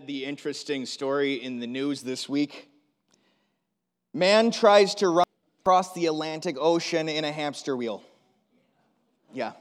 the 0.00 0.24
interesting 0.24 0.86
story 0.86 1.34
in 1.34 1.60
the 1.60 1.66
news 1.66 2.02
this 2.02 2.28
week? 2.28 2.68
Man 4.12 4.50
tries 4.50 4.94
to 4.96 5.08
run 5.08 5.26
across 5.60 5.92
the 5.94 6.06
Atlantic 6.06 6.56
Ocean 6.58 7.08
in 7.08 7.24
a 7.24 7.30
hamster 7.30 7.76
wheel. 7.76 8.02
Yeah. 9.32 9.52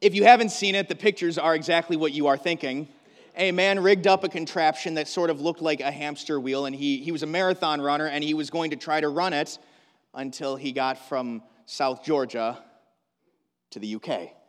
If 0.00 0.14
you 0.14 0.24
haven't 0.24 0.50
seen 0.50 0.74
it, 0.74 0.88
the 0.88 0.94
pictures 0.94 1.38
are 1.38 1.54
exactly 1.54 1.96
what 1.96 2.12
you 2.12 2.26
are 2.26 2.36
thinking. 2.36 2.88
A 3.36 3.52
man 3.52 3.80
rigged 3.80 4.06
up 4.06 4.22
a 4.24 4.28
contraption 4.28 4.94
that 4.94 5.08
sort 5.08 5.30
of 5.30 5.40
looked 5.40 5.62
like 5.62 5.80
a 5.80 5.90
hamster 5.90 6.38
wheel, 6.38 6.66
and 6.66 6.76
he, 6.76 6.98
he 6.98 7.12
was 7.12 7.22
a 7.22 7.26
marathon 7.26 7.80
runner, 7.80 8.06
and 8.06 8.22
he 8.22 8.34
was 8.34 8.50
going 8.50 8.70
to 8.70 8.76
try 8.76 9.00
to 9.00 9.08
run 9.08 9.32
it 9.32 9.58
until 10.14 10.56
he 10.56 10.72
got 10.72 11.08
from 11.08 11.42
South 11.64 12.04
Georgia 12.04 12.58
to 13.70 13.78
the 13.78 13.94
UK. 13.94 14.39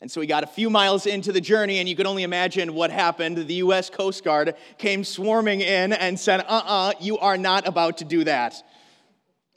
And 0.00 0.10
so 0.10 0.20
he 0.20 0.26
got 0.26 0.44
a 0.44 0.46
few 0.46 0.68
miles 0.68 1.06
into 1.06 1.32
the 1.32 1.40
journey, 1.40 1.78
and 1.78 1.88
you 1.88 1.96
could 1.96 2.06
only 2.06 2.22
imagine 2.22 2.74
what 2.74 2.90
happened. 2.90 3.38
The 3.38 3.54
U.S. 3.54 3.88
Coast 3.88 4.22
Guard 4.24 4.54
came 4.76 5.04
swarming 5.04 5.62
in 5.62 5.92
and 5.92 6.20
said, 6.20 6.40
Uh 6.40 6.44
uh-uh, 6.48 6.88
uh 6.88 6.92
you 7.00 7.18
are 7.18 7.38
not 7.38 7.66
about 7.66 7.98
to 7.98 8.04
do 8.04 8.24
that. 8.24 8.62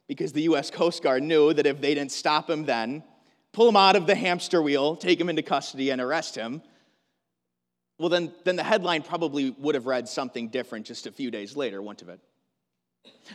Because 0.08 0.32
the 0.32 0.44
U.S. 0.44 0.72
Coast 0.72 1.04
Guard 1.04 1.24
knew 1.24 1.54
that 1.54 1.66
if 1.68 1.82
they 1.82 1.94
didn't 1.94 2.14
stop 2.14 2.50
him 2.50 2.66
then, 2.66 3.04
pull 3.52 3.68
him 3.68 3.76
out 3.76 3.96
of 3.96 4.08
the 4.08 4.16
hamster 4.16 4.62
wheel, 4.62 4.96
take 4.96 5.20
him 5.20 5.30
into 5.30 5.42
custody, 5.42 5.90
and 5.90 6.00
arrest 6.00 6.36
him, 6.36 6.62
well, 8.00 8.08
then, 8.08 8.32
then 8.46 8.56
the 8.56 8.64
headline 8.64 9.02
probably 9.02 9.52
would 9.52 9.76
have 9.76 9.86
read 9.86 10.08
something 10.08 10.48
different 10.48 10.86
just 10.86 11.06
a 11.06 11.12
few 11.12 11.30
days 11.32 11.58
later, 11.58 11.82
wouldn't 11.82 12.10
it? 12.10 12.22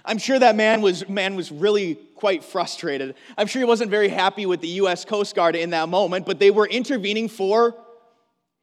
I'm 0.05 0.19
sure 0.19 0.39
that 0.39 0.57
man 0.57 0.83
was, 0.83 1.09
man 1.09 1.35
was 1.35 1.53
really 1.53 1.95
quite 1.95 2.45
frustrated. 2.45 3.15
I'm 3.37 3.47
sure 3.47 3.61
he 3.61 3.67
wasn't 3.67 3.91
very 3.91 4.09
happy 4.09 4.47
with 4.47 4.61
the 4.61 4.69
U.S. 4.69 5.05
Coast 5.05 5.35
Guard 5.35 5.57
in 5.57 5.71
that 5.71 5.89
moment, 5.89 6.27
but 6.27 6.39
they 6.39 6.51
were 6.51 6.67
intervening 6.67 7.29
for 7.29 7.75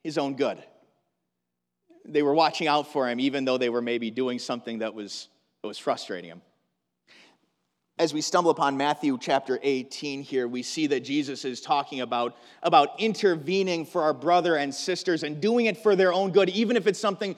his 0.03 0.17
own 0.17 0.35
good. 0.35 0.61
They 2.05 2.23
were 2.23 2.33
watching 2.33 2.67
out 2.67 2.91
for 2.91 3.07
him, 3.07 3.19
even 3.19 3.45
though 3.45 3.57
they 3.57 3.69
were 3.69 3.81
maybe 3.81 4.11
doing 4.11 4.39
something 4.39 4.79
that 4.79 4.93
was, 4.93 5.29
that 5.61 5.67
was 5.67 5.77
frustrating 5.77 6.29
him. 6.29 6.41
As 7.99 8.13
we 8.13 8.21
stumble 8.21 8.49
upon 8.49 8.77
Matthew 8.77 9.17
chapter 9.19 9.59
18 9.61 10.23
here, 10.23 10.47
we 10.47 10.63
see 10.63 10.87
that 10.87 11.01
Jesus 11.01 11.45
is 11.45 11.61
talking 11.61 12.01
about, 12.01 12.35
about 12.63 12.99
intervening 12.99 13.85
for 13.85 14.01
our 14.01 14.13
brother 14.13 14.55
and 14.55 14.73
sisters 14.73 15.23
and 15.23 15.39
doing 15.39 15.67
it 15.67 15.77
for 15.77 15.95
their 15.95 16.11
own 16.11 16.31
good, 16.31 16.49
even 16.49 16.77
if 16.77 16.87
it's 16.87 16.99
something 16.99 17.35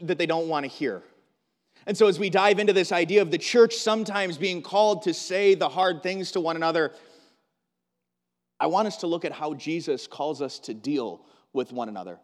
that 0.00 0.18
they 0.18 0.26
don't 0.26 0.48
want 0.48 0.64
to 0.64 0.68
hear. 0.68 1.02
And 1.86 1.96
so, 1.96 2.06
as 2.06 2.18
we 2.18 2.30
dive 2.30 2.58
into 2.58 2.72
this 2.72 2.92
idea 2.92 3.20
of 3.20 3.30
the 3.30 3.38
church 3.38 3.74
sometimes 3.76 4.38
being 4.38 4.62
called 4.62 5.02
to 5.02 5.12
say 5.12 5.54
the 5.54 5.68
hard 5.68 6.02
things 6.02 6.32
to 6.32 6.40
one 6.40 6.56
another, 6.56 6.92
I 8.58 8.68
want 8.68 8.88
us 8.88 8.98
to 8.98 9.06
look 9.06 9.24
at 9.24 9.32
how 9.32 9.54
Jesus 9.54 10.06
calls 10.06 10.40
us 10.40 10.58
to 10.60 10.74
deal 10.74 11.26
with 11.52 11.72
one 11.72 11.88
another. 11.88 12.18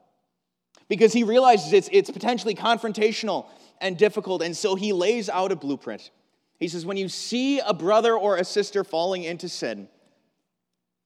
Because 0.88 1.12
he 1.12 1.24
realizes 1.24 1.72
it's, 1.72 1.88
it's 1.92 2.10
potentially 2.10 2.54
confrontational 2.54 3.46
and 3.80 3.96
difficult, 3.96 4.42
and 4.42 4.56
so 4.56 4.74
he 4.74 4.92
lays 4.92 5.28
out 5.28 5.52
a 5.52 5.56
blueprint. 5.56 6.10
He 6.58 6.68
says, 6.68 6.86
When 6.86 6.96
you 6.96 7.08
see 7.08 7.60
a 7.60 7.74
brother 7.74 8.16
or 8.16 8.36
a 8.36 8.44
sister 8.44 8.82
falling 8.82 9.24
into 9.24 9.48
sin, 9.48 9.88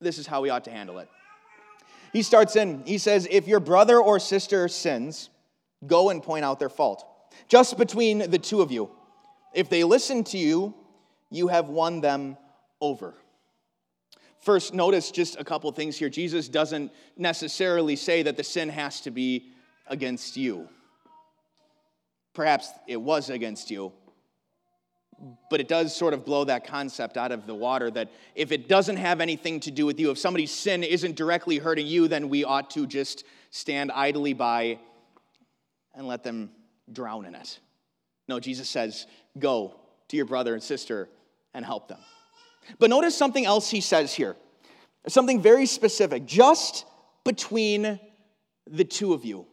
this 0.00 0.18
is 0.18 0.26
how 0.26 0.42
we 0.42 0.50
ought 0.50 0.64
to 0.64 0.70
handle 0.70 1.00
it. 1.00 1.08
He 2.12 2.22
starts 2.22 2.54
in, 2.54 2.84
he 2.86 2.98
says, 2.98 3.26
If 3.28 3.48
your 3.48 3.60
brother 3.60 3.98
or 3.98 4.20
sister 4.20 4.68
sins, 4.68 5.30
go 5.84 6.10
and 6.10 6.22
point 6.22 6.44
out 6.44 6.60
their 6.60 6.68
fault 6.68 7.04
just 7.48 7.78
between 7.78 8.30
the 8.30 8.38
two 8.38 8.62
of 8.62 8.70
you. 8.70 8.90
If 9.54 9.68
they 9.68 9.84
listen 9.84 10.24
to 10.24 10.38
you, 10.38 10.74
you 11.30 11.48
have 11.48 11.68
won 11.68 12.00
them 12.00 12.36
over. 12.80 13.14
First, 14.40 14.74
notice 14.74 15.10
just 15.10 15.40
a 15.40 15.44
couple 15.44 15.72
things 15.72 15.96
here. 15.96 16.10
Jesus 16.10 16.48
doesn't 16.48 16.92
necessarily 17.16 17.96
say 17.96 18.22
that 18.22 18.36
the 18.36 18.44
sin 18.44 18.68
has 18.68 19.00
to 19.02 19.10
be 19.10 19.52
against 19.86 20.36
you. 20.36 20.68
Perhaps 22.34 22.68
it 22.86 23.00
was 23.00 23.30
against 23.30 23.70
you, 23.70 23.92
but 25.48 25.60
it 25.60 25.68
does 25.68 25.96
sort 25.96 26.12
of 26.12 26.24
blow 26.24 26.44
that 26.44 26.66
concept 26.66 27.16
out 27.16 27.32
of 27.32 27.46
the 27.46 27.54
water 27.54 27.90
that 27.92 28.10
if 28.34 28.52
it 28.52 28.68
doesn't 28.68 28.96
have 28.96 29.20
anything 29.20 29.60
to 29.60 29.70
do 29.70 29.86
with 29.86 29.98
you, 29.98 30.10
if 30.10 30.18
somebody's 30.18 30.50
sin 30.50 30.82
isn't 30.82 31.16
directly 31.16 31.58
hurting 31.58 31.86
you, 31.86 32.08
then 32.08 32.28
we 32.28 32.44
ought 32.44 32.70
to 32.70 32.86
just 32.86 33.24
stand 33.50 33.92
idly 33.92 34.34
by 34.34 34.78
and 35.94 36.06
let 36.06 36.22
them 36.24 36.50
drown 36.92 37.26
in 37.26 37.34
it. 37.34 37.58
No, 38.28 38.40
Jesus 38.40 38.68
says, 38.68 39.06
go 39.38 39.74
to 40.08 40.16
your 40.16 40.26
brother 40.26 40.54
and 40.54 40.62
sister 40.62 41.08
and 41.52 41.64
help 41.64 41.88
them. 41.88 41.98
But 42.78 42.90
notice 42.90 43.16
something 43.16 43.44
else 43.44 43.70
he 43.70 43.80
says 43.80 44.14
here 44.14 44.36
something 45.06 45.42
very 45.42 45.66
specific, 45.66 46.24
just 46.24 46.86
between 47.24 48.00
the 48.66 48.84
two 48.84 49.12
of 49.12 49.24
you. 49.24 49.46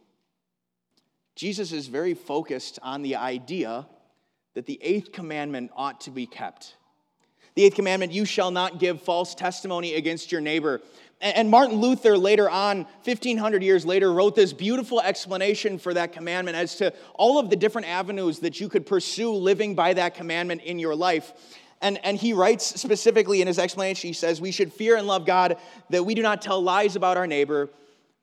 Jesus 1.36 1.72
is 1.72 1.88
very 1.88 2.14
focused 2.14 2.78
on 2.82 3.02
the 3.02 3.16
idea 3.16 3.86
that 4.54 4.66
the 4.66 4.78
eighth 4.82 5.12
commandment 5.12 5.70
ought 5.74 6.00
to 6.02 6.10
be 6.10 6.26
kept. 6.26 6.76
The 7.54 7.64
eighth 7.64 7.74
commandment, 7.74 8.12
you 8.12 8.24
shall 8.24 8.50
not 8.50 8.78
give 8.78 9.02
false 9.02 9.34
testimony 9.34 9.94
against 9.94 10.32
your 10.32 10.40
neighbor. 10.40 10.80
And 11.22 11.50
Martin 11.50 11.76
Luther, 11.76 12.18
later 12.18 12.50
on, 12.50 12.78
1500 13.04 13.62
years 13.62 13.86
later, 13.86 14.12
wrote 14.12 14.34
this 14.34 14.52
beautiful 14.52 15.00
explanation 15.00 15.78
for 15.78 15.94
that 15.94 16.12
commandment 16.12 16.56
as 16.56 16.74
to 16.76 16.92
all 17.14 17.38
of 17.38 17.48
the 17.48 17.54
different 17.54 17.86
avenues 17.86 18.40
that 18.40 18.58
you 18.58 18.68
could 18.68 18.86
pursue 18.86 19.32
living 19.32 19.76
by 19.76 19.94
that 19.94 20.16
commandment 20.16 20.62
in 20.62 20.80
your 20.80 20.96
life. 20.96 21.32
And, 21.80 22.04
and 22.04 22.16
he 22.16 22.32
writes 22.32 22.80
specifically 22.80 23.40
in 23.40 23.46
his 23.46 23.58
explanation, 23.58 24.08
he 24.08 24.14
says, 24.14 24.40
We 24.40 24.50
should 24.50 24.72
fear 24.72 24.96
and 24.96 25.06
love 25.06 25.24
God 25.24 25.58
that 25.90 26.04
we 26.04 26.14
do 26.14 26.22
not 26.22 26.42
tell 26.42 26.60
lies 26.60 26.96
about 26.96 27.16
our 27.16 27.28
neighbor, 27.28 27.70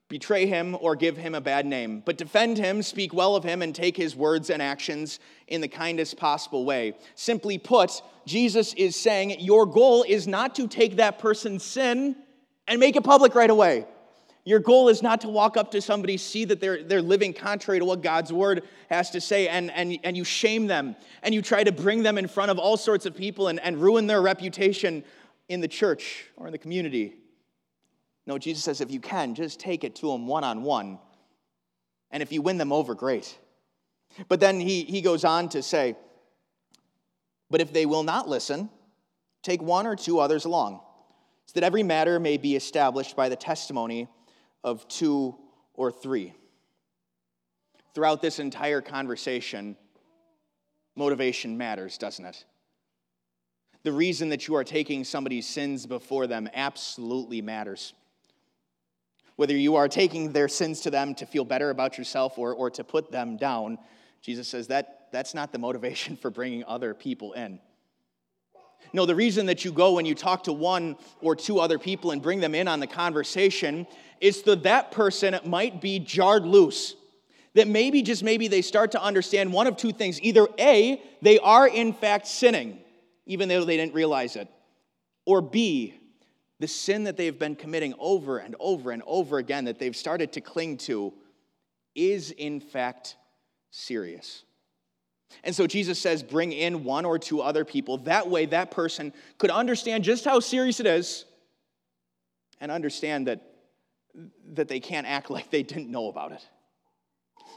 betray 0.10 0.48
him, 0.48 0.76
or 0.82 0.96
give 0.96 1.16
him 1.16 1.36
a 1.36 1.42
bad 1.42 1.68
name, 1.68 2.02
but 2.04 2.18
defend 2.18 2.58
him, 2.58 2.82
speak 2.82 3.14
well 3.14 3.36
of 3.36 3.44
him, 3.44 3.62
and 3.62 3.76
take 3.76 3.96
his 3.96 4.16
words 4.16 4.50
and 4.50 4.60
actions 4.60 5.20
in 5.48 5.62
the 5.62 5.68
kindest 5.68 6.18
possible 6.18 6.66
way. 6.66 6.96
Simply 7.14 7.60
put, 7.60 8.02
Jesus 8.26 8.74
is 8.74 8.96
saying, 8.96 9.40
Your 9.40 9.68
goal 9.68 10.04
is 10.08 10.28
not 10.28 10.56
to 10.56 10.68
take 10.68 10.96
that 10.96 11.20
person's 11.20 11.64
sin 11.64 12.16
and 12.68 12.80
make 12.80 12.96
it 12.96 13.04
public 13.04 13.36
right 13.36 13.50
away. 13.50 13.86
Your 14.46 14.60
goal 14.60 14.90
is 14.90 15.04
not 15.04 15.22
to 15.22 15.30
walk 15.30 15.58
up 15.58 15.70
to 15.72 15.82
somebody, 15.82 16.18
see 16.18 16.44
that 16.46 16.60
they're, 16.60 16.82
they're 16.82 17.04
living 17.04 17.32
contrary 17.34 17.78
to 17.78 17.86
what 17.86 18.02
God's 18.02 18.34
word 18.34 18.64
has 18.90 19.12
to 19.12 19.22
say, 19.22 19.48
and, 19.48 19.70
and, 19.70 20.00
and 20.04 20.18
you 20.18 20.24
shame 20.24 20.66
them, 20.66 20.96
and 21.22 21.36
you 21.36 21.44
try 21.44 21.64
to 21.64 21.72
bring 21.72 22.02
them 22.02 22.18
in 22.18 22.28
front 22.28 22.50
of 22.50 22.58
all 22.58 22.78
sorts 22.78 23.06
of 23.06 23.16
people 23.16 23.48
and, 23.48 23.60
and 23.60 23.78
ruin 23.78 24.08
their 24.08 24.24
reputation 24.24 25.04
in 25.50 25.62
the 25.62 25.68
church 25.68 26.26
or 26.36 26.48
in 26.48 26.52
the 26.52 26.58
community. 26.58 27.16
No, 28.30 28.38
Jesus 28.38 28.64
says 28.64 28.80
if 28.80 28.92
you 28.92 29.00
can, 29.00 29.34
just 29.34 29.60
take 29.60 29.84
it 29.84 29.96
to 29.96 30.12
them 30.12 30.28
one 30.28 30.44
on 30.44 30.62
one. 30.62 31.00
And 32.12 32.22
if 32.22 32.32
you 32.32 32.44
win 32.44 32.60
them 32.60 32.72
over, 32.72 32.94
great. 32.94 33.36
But 34.28 34.40
then 34.40 34.60
he, 34.60 34.84
he 34.84 35.02
goes 35.02 35.26
on 35.26 35.50
to 35.50 35.64
say, 35.64 35.96
But 37.50 37.60
if 37.60 37.74
they 37.74 37.88
will 37.88 38.04
not 38.04 38.30
listen, 38.30 38.70
take 39.42 39.64
one 39.64 39.88
or 39.88 39.96
two 39.96 40.20
others 40.20 40.46
along 40.46 40.80
so 41.48 41.60
that 41.60 41.66
every 41.66 41.82
matter 41.82 42.20
may 42.20 42.38
be 42.38 42.56
established 42.56 43.16
by 43.16 43.30
the 43.30 43.36
testimony 43.36 44.08
of 44.64 44.88
two 44.88 45.36
or 45.74 45.92
three. 45.92 46.36
Throughout 47.96 48.22
this 48.22 48.38
entire 48.38 48.82
conversation, 48.82 49.76
motivation 50.96 51.58
matters, 51.58 51.98
doesn't 51.98 52.26
it? 52.26 52.46
The 53.82 53.92
reason 53.92 54.30
that 54.30 54.48
you 54.48 54.54
are 54.54 54.64
taking 54.64 55.04
somebody's 55.04 55.48
sins 55.48 55.88
before 55.88 56.28
them 56.28 56.48
absolutely 56.54 57.42
matters. 57.42 57.96
Whether 59.40 59.56
you 59.56 59.78
are 59.78 59.88
taking 59.88 60.34
their 60.34 60.50
sins 60.50 60.82
to 60.82 60.92
them 60.92 61.16
to 61.16 61.26
feel 61.26 61.46
better 61.46 61.70
about 61.70 61.98
yourself 61.98 62.38
or, 62.38 62.54
or 62.54 62.70
to 62.72 62.84
put 62.84 63.10
them 63.10 63.38
down, 63.38 63.78
Jesus 64.22 64.50
says 64.50 64.68
that 64.68 65.08
that's 65.14 65.34
not 65.34 65.54
the 65.54 65.58
motivation 65.58 66.18
for 66.22 66.30
bringing 66.30 66.66
other 66.66 66.94
people 66.94 67.32
in. 67.32 67.62
No, 68.92 69.06
the 69.06 69.16
reason 69.16 69.46
that 69.46 69.64
you 69.64 69.72
go 69.72 69.98
and 69.98 70.06
you 70.06 70.14
talk 70.14 70.44
to 70.44 70.52
one 70.52 70.98
or 71.22 71.38
two 71.38 71.62
other 71.62 71.80
people 71.80 72.12
and 72.12 72.22
bring 72.22 72.42
them 72.42 72.54
in 72.54 72.68
on 72.68 72.82
the 72.82 72.88
conversation 72.88 73.88
is 74.20 74.42
that 74.42 74.64
that 74.64 74.92
person 74.92 75.40
might 75.46 75.80
be 75.80 76.00
jarred 76.00 76.46
loose. 76.46 76.96
That 77.54 77.70
maybe, 77.70 78.02
just 78.02 78.24
maybe, 78.24 78.50
they 78.50 78.62
start 78.62 78.92
to 78.92 79.02
understand 79.02 79.54
one 79.54 79.68
of 79.68 79.78
two 79.78 79.94
things. 79.94 80.22
Either 80.22 80.50
A, 80.60 81.02
they 81.22 81.40
are 81.40 81.66
in 81.66 81.94
fact 81.94 82.28
sinning, 82.28 82.78
even 83.26 83.48
though 83.48 83.64
they 83.64 83.78
didn't 83.78 83.94
realize 83.94 84.36
it. 84.36 84.50
Or 85.26 85.40
B, 85.42 85.98
the 86.60 86.68
sin 86.68 87.06
that 87.06 87.18
they've 87.18 87.38
been 87.38 87.56
committing 87.56 87.94
over 88.00 88.38
and 88.38 88.56
over 88.60 88.92
and 88.92 89.02
over 89.06 89.38
again, 89.38 89.66
that 89.66 89.80
they've 89.80 89.96
started 89.96 90.34
to 90.34 90.42
cling 90.42 90.78
to, 90.78 91.14
is 91.96 92.32
in 92.32 92.60
fact 92.60 93.16
serious. 93.72 94.44
And 95.44 95.56
so 95.56 95.68
Jesus 95.68 96.00
says, 96.00 96.24
bring 96.24 96.52
in 96.52 96.84
one 96.84 97.06
or 97.06 97.20
two 97.20 97.42
other 97.42 97.64
people. 97.64 98.00
That 98.00 98.30
way, 98.30 98.46
that 98.48 98.72
person 98.72 99.14
could 99.38 99.52
understand 99.52 100.04
just 100.04 100.26
how 100.26 100.40
serious 100.40 100.80
it 100.80 100.86
is 100.86 101.26
and 102.60 102.72
understand 102.72 103.28
that, 103.28 103.42
that 104.54 104.68
they 104.68 104.80
can't 104.80 105.08
act 105.08 105.30
like 105.30 105.50
they 105.52 105.64
didn't 105.64 105.90
know 105.90 106.10
about 106.10 106.32
it. 106.32 106.46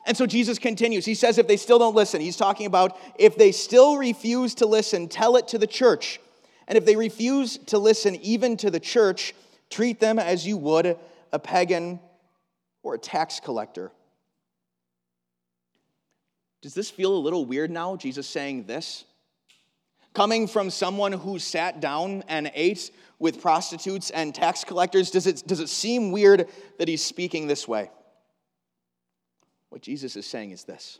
And 0.04 0.16
so 0.16 0.26
Jesus 0.26 0.58
continues. 0.58 1.04
He 1.04 1.14
says, 1.14 1.38
if 1.38 1.46
they 1.46 1.56
still 1.56 1.78
don't 1.78 1.94
listen, 1.94 2.20
he's 2.20 2.36
talking 2.36 2.66
about 2.66 2.98
if 3.18 3.36
they 3.36 3.52
still 3.52 3.96
refuse 3.96 4.54
to 4.56 4.66
listen, 4.66 5.08
tell 5.08 5.36
it 5.36 5.48
to 5.48 5.58
the 5.58 5.66
church. 5.66 6.20
And 6.68 6.78
if 6.78 6.84
they 6.84 6.96
refuse 6.96 7.58
to 7.66 7.78
listen 7.78 8.16
even 8.16 8.56
to 8.58 8.70
the 8.70 8.80
church, 8.80 9.34
treat 9.70 10.00
them 10.00 10.18
as 10.18 10.46
you 10.46 10.56
would 10.56 10.96
a 11.32 11.38
pagan 11.38 12.00
or 12.82 12.94
a 12.94 12.98
tax 12.98 13.40
collector. 13.40 13.90
Does 16.60 16.74
this 16.74 16.90
feel 16.90 17.16
a 17.16 17.18
little 17.18 17.44
weird 17.44 17.70
now, 17.70 17.96
Jesus 17.96 18.28
saying 18.28 18.66
this? 18.66 19.04
Coming 20.14 20.46
from 20.46 20.70
someone 20.70 21.12
who 21.12 21.38
sat 21.38 21.80
down 21.80 22.22
and 22.28 22.50
ate 22.54 22.90
with 23.18 23.40
prostitutes 23.40 24.10
and 24.10 24.34
tax 24.34 24.62
collectors, 24.62 25.10
does 25.10 25.26
it, 25.26 25.42
does 25.46 25.60
it 25.60 25.68
seem 25.68 26.12
weird 26.12 26.48
that 26.78 26.86
he's 26.86 27.02
speaking 27.02 27.46
this 27.46 27.66
way? 27.66 27.90
What 29.70 29.80
Jesus 29.80 30.16
is 30.16 30.26
saying 30.26 30.50
is 30.50 30.64
this 30.64 30.98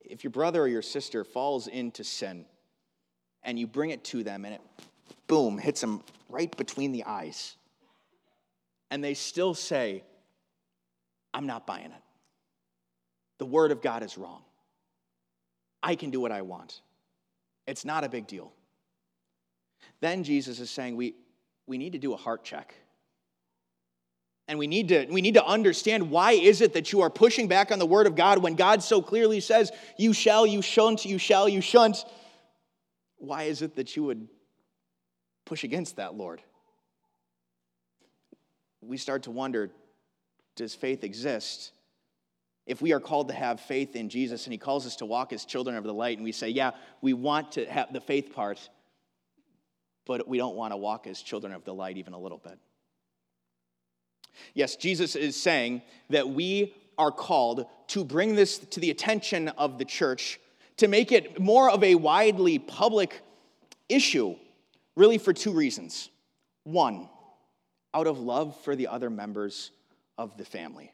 if 0.00 0.24
your 0.24 0.30
brother 0.30 0.62
or 0.62 0.68
your 0.68 0.82
sister 0.82 1.24
falls 1.24 1.66
into 1.66 2.04
sin 2.04 2.44
and 3.46 3.58
you 3.58 3.66
bring 3.66 3.90
it 3.90 4.04
to 4.04 4.22
them 4.22 4.44
and 4.44 4.54
it, 4.54 4.60
boom, 5.28 5.56
hits 5.56 5.80
them 5.80 6.02
right 6.28 6.54
between 6.56 6.92
the 6.92 7.04
eyes, 7.04 7.56
and 8.90 9.02
they 9.02 9.14
still 9.14 9.54
say, 9.54 10.02
I'm 11.32 11.46
not 11.46 11.66
buying 11.66 11.86
it. 11.86 12.02
The 13.38 13.46
word 13.46 13.72
of 13.72 13.80
God 13.80 14.02
is 14.02 14.18
wrong. 14.18 14.42
I 15.82 15.94
can 15.94 16.10
do 16.10 16.20
what 16.20 16.32
I 16.32 16.42
want. 16.42 16.80
It's 17.66 17.84
not 17.84 18.04
a 18.04 18.08
big 18.08 18.26
deal. 18.26 18.52
Then 20.00 20.24
Jesus 20.24 20.60
is 20.60 20.70
saying 20.70 20.96
we, 20.96 21.14
we 21.66 21.78
need 21.78 21.92
to 21.92 21.98
do 21.98 22.12
a 22.12 22.16
heart 22.16 22.44
check. 22.44 22.74
And 24.48 24.58
we 24.58 24.66
need, 24.66 24.88
to, 24.88 25.06
we 25.06 25.20
need 25.20 25.34
to 25.34 25.44
understand 25.44 26.10
why 26.10 26.32
is 26.32 26.60
it 26.60 26.72
that 26.74 26.92
you 26.92 27.00
are 27.02 27.10
pushing 27.10 27.48
back 27.48 27.72
on 27.72 27.78
the 27.78 27.86
word 27.86 28.06
of 28.06 28.14
God 28.14 28.38
when 28.38 28.54
God 28.54 28.82
so 28.82 29.02
clearly 29.02 29.40
says, 29.40 29.72
you 29.98 30.12
shall, 30.12 30.46
you 30.46 30.62
shan't, 30.62 31.04
you 31.04 31.18
shall, 31.18 31.48
you 31.48 31.60
shan't. 31.60 32.04
Why 33.18 33.44
is 33.44 33.62
it 33.62 33.76
that 33.76 33.96
you 33.96 34.04
would 34.04 34.28
push 35.44 35.64
against 35.64 35.96
that, 35.96 36.14
Lord? 36.14 36.42
We 38.80 38.96
start 38.96 39.24
to 39.24 39.30
wonder, 39.30 39.70
does 40.54 40.74
faith 40.74 41.02
exist? 41.02 41.72
If 42.66 42.82
we 42.82 42.92
are 42.92 43.00
called 43.00 43.28
to 43.28 43.34
have 43.34 43.60
faith 43.60 43.96
in 43.96 44.08
Jesus 44.08 44.44
and 44.44 44.52
he 44.52 44.58
calls 44.58 44.86
us 44.86 44.96
to 44.96 45.06
walk 45.06 45.32
as 45.32 45.44
children 45.44 45.76
of 45.76 45.84
the 45.84 45.94
light, 45.94 46.18
and 46.18 46.24
we 46.24 46.32
say, 46.32 46.48
yeah, 46.48 46.72
we 47.00 47.12
want 47.12 47.52
to 47.52 47.64
have 47.66 47.92
the 47.92 48.00
faith 48.00 48.32
part, 48.32 48.68
but 50.04 50.28
we 50.28 50.36
don't 50.36 50.56
want 50.56 50.72
to 50.72 50.76
walk 50.76 51.06
as 51.06 51.22
children 51.22 51.52
of 51.52 51.64
the 51.64 51.72
light 51.72 51.96
even 51.96 52.12
a 52.12 52.18
little 52.18 52.38
bit. 52.38 52.58
Yes, 54.52 54.76
Jesus 54.76 55.16
is 55.16 55.40
saying 55.40 55.82
that 56.10 56.28
we 56.28 56.74
are 56.98 57.10
called 57.10 57.66
to 57.88 58.04
bring 58.04 58.34
this 58.34 58.58
to 58.58 58.80
the 58.80 58.90
attention 58.90 59.48
of 59.48 59.78
the 59.78 59.84
church, 59.84 60.40
to 60.78 60.88
make 60.88 61.12
it 61.12 61.40
more 61.40 61.70
of 61.70 61.82
a 61.82 61.94
widely 61.94 62.58
public 62.58 63.20
issue, 63.88 64.36
really 64.94 65.18
for 65.18 65.32
two 65.32 65.52
reasons. 65.52 66.10
One, 66.64 67.08
out 67.94 68.06
of 68.06 68.18
love 68.18 68.58
for 68.62 68.76
the 68.76 68.88
other 68.88 69.08
members 69.08 69.70
of 70.18 70.36
the 70.36 70.44
family. 70.44 70.92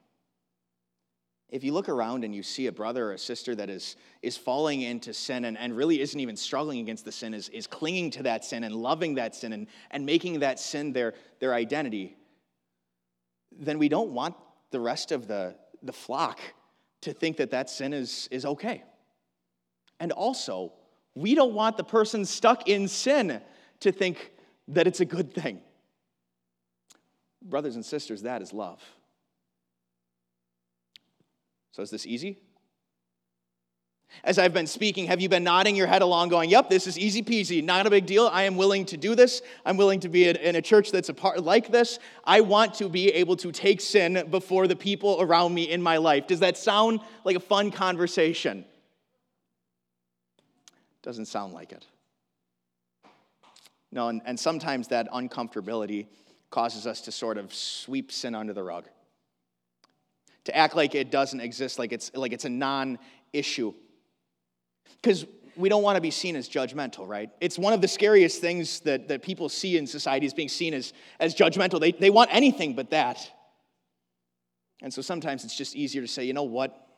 If 1.49 1.65
you 1.65 1.73
look 1.73 1.91
around 1.91 2.25
and 2.25 2.35
you 2.35 2.43
see 2.43 2.67
a 2.67 2.73
brother 2.73 3.11
or 3.11 3.13
a 3.13 3.19
sister 3.19 3.55
that 3.57 3.69
is, 3.69 3.97
is 4.23 4.39
falling 4.39 4.81
into 4.81 5.13
sin 5.13 5.45
and, 5.45 5.59
and 5.59 5.77
really 5.77 6.01
isn't 6.01 6.19
even 6.19 6.37
struggling 6.37 6.81
against 6.81 7.05
the 7.05 7.13
sin, 7.13 7.35
is, 7.35 7.51
is 7.51 7.67
clinging 7.67 8.11
to 8.13 8.23
that 8.23 8.45
sin 8.45 8.65
and 8.65 8.75
loving 8.75 9.17
that 9.17 9.35
sin 9.35 9.53
and, 9.53 9.67
and 9.91 10.07
making 10.07 10.41
that 10.41 10.59
sin 10.59 10.95
their, 10.95 11.13
their 11.41 11.53
identity, 11.53 12.17
then 13.59 13.79
we 13.79 13.91
don't 13.91 14.11
want 14.11 14.35
the 14.71 14.81
rest 14.81 15.13
of 15.13 15.27
the, 15.27 15.55
the 15.83 15.93
flock 15.93 16.41
to 17.03 17.13
think 17.13 17.37
that 17.37 17.51
that 17.51 17.69
sin 17.69 17.93
is, 17.93 18.29
is 18.31 18.47
okay. 18.47 18.83
And 20.03 20.11
also, 20.11 20.73
we 21.15 21.37
don't 21.37 21.55
want 21.55 21.77
the 21.77 21.85
person 21.85 22.25
stuck 22.25 22.69
in 22.69 22.89
sin 22.89 23.41
to 23.79 23.93
think 23.93 24.33
that 24.67 24.89
it's 24.89 24.99
a 24.99 25.05
good 25.05 25.33
thing. 25.33 25.61
Brothers 27.41 27.77
and 27.77 27.85
sisters, 27.85 28.23
that 28.23 28.43
is 28.43 28.53
love. 28.53 28.83
So, 31.71 31.83
is 31.83 31.91
this 31.91 32.05
easy? 32.05 32.41
As 34.25 34.41
I've 34.41 34.53
been 34.53 34.67
speaking, 34.67 35.07
have 35.07 35.21
you 35.21 35.29
been 35.29 35.45
nodding 35.45 35.77
your 35.77 35.87
head 35.87 36.03
along, 36.03 36.31
going, 36.31 36.51
Yep, 36.51 36.69
this 36.69 36.89
is 36.89 36.99
easy 36.99 37.23
peasy, 37.23 37.63
not 37.63 37.87
a 37.87 37.91
big 37.91 38.05
deal. 38.05 38.27
I 38.27 38.43
am 38.43 38.57
willing 38.57 38.85
to 38.87 38.97
do 38.97 39.15
this. 39.15 39.41
I'm 39.65 39.77
willing 39.77 40.01
to 40.01 40.09
be 40.09 40.29
in 40.29 40.57
a 40.57 40.63
church 40.63 40.91
that's 40.91 41.11
a 41.11 41.15
part 41.15 41.45
like 41.45 41.71
this. 41.71 42.01
I 42.25 42.41
want 42.41 42.75
to 42.75 42.89
be 42.89 43.11
able 43.11 43.37
to 43.37 43.53
take 43.53 43.81
sin 43.81 44.27
before 44.33 44.67
the 44.67 44.77
people 44.77 45.19
around 45.21 45.55
me 45.55 45.71
in 45.71 45.81
my 45.81 45.99
life. 45.99 46.27
Does 46.27 46.41
that 46.41 46.59
sound 46.59 46.99
like 47.25 47.37
a 47.37 47.41
fun 47.41 47.71
conversation? 47.71 48.65
Doesn't 51.03 51.27
sound 51.27 51.53
like 51.53 51.73
it. 51.73 51.87
No, 53.91 54.09
and, 54.09 54.23
and 54.25 54.39
sometimes 54.39 54.89
that 54.89 55.11
uncomfortability 55.11 56.07
causes 56.51 56.87
us 56.87 57.03
to 57.03 57.13
sort 57.13 57.39
of 57.39 57.53
sweep 57.53 58.11
sin 58.11 58.35
under 58.35 58.53
the 58.53 58.63
rug. 58.63 58.87
To 60.45 60.57
act 60.57 60.75
like 60.75 60.95
it 60.95 61.11
doesn't 61.11 61.41
exist, 61.41 61.79
like 61.79 61.93
it's, 61.93 62.11
like 62.15 62.33
it's 62.33 62.45
a 62.45 62.51
non 62.51 62.99
issue. 63.33 63.75
Because 65.01 65.27
we 65.57 65.69
don't 65.69 65.83
want 65.83 65.97
to 65.97 66.01
be 66.01 66.11
seen 66.11 66.37
as 66.37 66.49
judgmental, 66.49 67.07
right? 67.07 67.31
It's 67.41 67.59
one 67.59 67.73
of 67.73 67.81
the 67.81 67.89
scariest 67.89 68.41
things 68.41 68.81
that, 68.81 69.09
that 69.09 69.23
people 69.23 69.49
see 69.49 69.77
in 69.77 69.87
society 69.87 70.27
is 70.27 70.35
being 70.35 70.49
seen 70.49 70.73
as, 70.75 70.93
as 71.21 71.35
judgmental. 71.35 71.81
They, 71.81 71.93
they 71.93 72.11
want 72.11 72.31
anything 72.33 72.75
but 72.75 72.91
that. 72.91 73.31
And 74.81 74.93
so 74.93 75.03
sometimes 75.03 75.45
it's 75.45 75.57
just 75.57 75.77
easier 75.77 76.03
to 76.03 76.09
say, 76.09 76.25
you 76.25 76.33
know 76.33 76.43
what? 76.43 76.89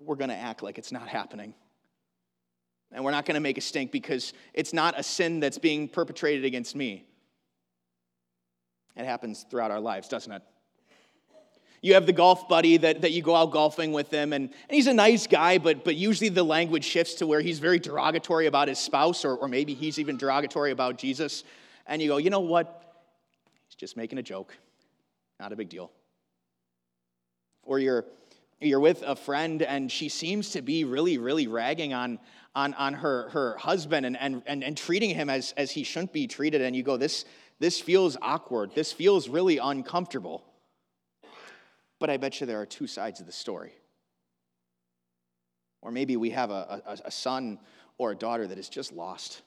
We're 0.00 0.16
going 0.16 0.30
to 0.30 0.36
act 0.36 0.62
like 0.62 0.78
it's 0.78 0.92
not 0.92 1.08
happening. 1.08 1.54
And 2.92 3.04
we're 3.04 3.12
not 3.12 3.24
going 3.24 3.34
to 3.34 3.40
make 3.40 3.58
a 3.58 3.60
stink 3.60 3.92
because 3.92 4.32
it's 4.52 4.72
not 4.72 4.98
a 4.98 5.02
sin 5.02 5.40
that's 5.40 5.58
being 5.58 5.88
perpetrated 5.88 6.44
against 6.44 6.74
me. 6.74 7.04
It 8.96 9.04
happens 9.04 9.46
throughout 9.48 9.70
our 9.70 9.80
lives, 9.80 10.08
doesn't 10.08 10.32
it? 10.32 10.42
You 11.82 11.94
have 11.94 12.04
the 12.04 12.12
golf 12.12 12.46
buddy 12.48 12.76
that, 12.76 13.00
that 13.00 13.12
you 13.12 13.22
go 13.22 13.34
out 13.34 13.52
golfing 13.52 13.92
with 13.92 14.10
him, 14.10 14.34
and, 14.34 14.44
and 14.44 14.70
he's 14.70 14.86
a 14.86 14.92
nice 14.92 15.26
guy, 15.26 15.56
but, 15.56 15.82
but 15.82 15.96
usually 15.96 16.28
the 16.28 16.42
language 16.42 16.84
shifts 16.84 17.14
to 17.14 17.26
where 17.26 17.40
he's 17.40 17.58
very 17.58 17.78
derogatory 17.78 18.46
about 18.46 18.68
his 18.68 18.78
spouse, 18.78 19.24
or, 19.24 19.36
or 19.36 19.48
maybe 19.48 19.72
he's 19.72 19.98
even 19.98 20.18
derogatory 20.18 20.72
about 20.72 20.98
Jesus. 20.98 21.42
And 21.86 22.02
you 22.02 22.08
go, 22.08 22.18
you 22.18 22.28
know 22.28 22.40
what? 22.40 23.06
He's 23.66 23.76
just 23.76 23.96
making 23.96 24.18
a 24.18 24.22
joke. 24.22 24.54
Not 25.38 25.52
a 25.52 25.56
big 25.56 25.70
deal. 25.70 25.90
Or 27.62 27.78
you're, 27.78 28.04
you're 28.60 28.80
with 28.80 29.02
a 29.06 29.16
friend, 29.16 29.62
and 29.62 29.90
she 29.90 30.10
seems 30.10 30.50
to 30.50 30.60
be 30.60 30.84
really, 30.84 31.16
really 31.16 31.46
ragging 31.46 31.94
on, 31.94 32.18
on, 32.54 32.74
on 32.74 32.94
her, 32.94 33.28
her 33.30 33.56
husband 33.56 34.04
and, 34.06 34.16
and, 34.16 34.42
and, 34.46 34.64
and 34.64 34.76
treating 34.76 35.14
him 35.14 35.30
as, 35.30 35.54
as 35.56 35.70
he 35.70 35.84
shouldn't 35.84 36.12
be 36.12 36.26
treated. 36.26 36.60
And 36.60 36.74
you 36.74 36.82
go, 36.82 36.96
this, 36.96 37.24
this 37.58 37.80
feels 37.80 38.16
awkward. 38.20 38.74
This 38.74 38.92
feels 38.92 39.28
really 39.28 39.58
uncomfortable. 39.58 40.44
But 41.98 42.10
I 42.10 42.16
bet 42.16 42.40
you 42.40 42.46
there 42.46 42.60
are 42.60 42.66
two 42.66 42.86
sides 42.86 43.20
of 43.20 43.26
the 43.26 43.32
story. 43.32 43.72
Or 45.82 45.90
maybe 45.90 46.16
we 46.16 46.30
have 46.30 46.50
a, 46.50 46.82
a, 46.86 46.98
a 47.06 47.10
son 47.10 47.58
or 47.98 48.12
a 48.12 48.16
daughter 48.16 48.46
that 48.46 48.58
is 48.58 48.68
just 48.68 48.92
lost, 48.92 49.42